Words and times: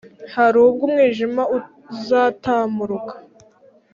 Harubw’ 0.33 0.77
umwijim’ 0.87 1.35
uzatamuruka 1.93 3.13